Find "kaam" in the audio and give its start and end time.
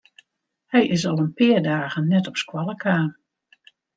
2.83-3.09